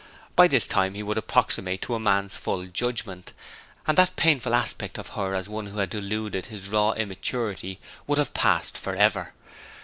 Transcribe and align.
By 0.35 0.47
this 0.47 0.65
time 0.65 0.95
he 0.95 1.03
would 1.03 1.19
approximate 1.19 1.83
to 1.83 1.93
a 1.93 1.99
man's 1.99 2.35
full 2.35 2.65
judgment, 2.65 3.33
and 3.85 3.95
that 3.99 4.15
painful 4.15 4.55
aspect 4.55 4.97
of 4.97 5.09
her 5.09 5.35
as 5.35 5.47
one 5.47 5.67
who 5.67 5.77
had 5.77 5.91
deluded 5.91 6.47
his 6.47 6.67
raw 6.67 6.93
immaturity 6.93 7.79
would 8.07 8.17
have 8.17 8.33
passed 8.33 8.79
for 8.79 8.95
ever. 8.95 9.33